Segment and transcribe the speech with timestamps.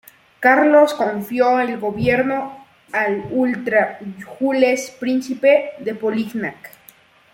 [0.39, 3.99] Carlos confió el gobierno al ultra
[4.39, 6.71] Jules, príncipe de Polignac.